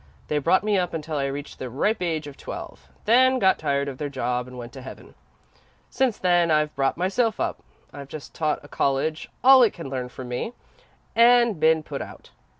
They 0.29 0.39
brought 0.39 0.63
me 0.63 0.79
up 0.79 0.95
until 0.95 1.17
I 1.17 1.27
reached 1.27 1.59
the 1.59 1.69
ripe 1.69 2.01
age 2.01 2.25
of 2.25 2.35
twelve, 2.35 2.87
then 3.05 3.37
got 3.37 3.59
tired 3.59 3.87
of 3.87 3.99
their 3.99 4.09
job 4.09 4.47
and 4.47 4.57
went 4.57 4.73
to 4.73 4.81
heaven. 4.81 5.13
Since 5.91 6.17
then 6.17 6.49
I've 6.49 6.75
brought 6.75 6.97
myself 6.97 7.39
up. 7.39 7.61
I've 7.93 8.07
just 8.09 8.33
taught 8.33 8.65
a 8.65 8.67
college 8.67 9.29
all 9.43 9.61
it 9.61 9.73
can 9.73 9.91
learn 9.91 10.09
from 10.09 10.27
me, 10.29 10.53
and 11.15 11.59
been 11.59 11.83
put 11.83 12.01
out. 12.01 12.31